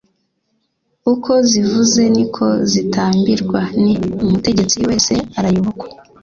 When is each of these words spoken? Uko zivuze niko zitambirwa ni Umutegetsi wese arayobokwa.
Uko 1.13 1.31
zivuze 1.49 2.01
niko 2.15 2.45
zitambirwa 2.71 3.61
ni 3.83 3.93
Umutegetsi 4.25 4.77
wese 4.87 5.13
arayobokwa. 5.39 5.87